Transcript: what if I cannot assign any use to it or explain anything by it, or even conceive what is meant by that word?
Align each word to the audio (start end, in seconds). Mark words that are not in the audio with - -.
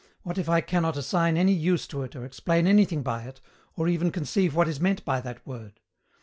what 0.23 0.39
if 0.39 0.49
I 0.49 0.61
cannot 0.61 0.97
assign 0.97 1.37
any 1.37 1.53
use 1.53 1.85
to 1.85 2.01
it 2.01 2.15
or 2.15 2.25
explain 2.25 2.65
anything 2.65 3.03
by 3.03 3.21
it, 3.21 3.39
or 3.75 3.87
even 3.87 4.09
conceive 4.09 4.55
what 4.55 4.67
is 4.67 4.79
meant 4.79 5.05
by 5.05 5.21
that 5.21 5.45
word? 5.45 5.79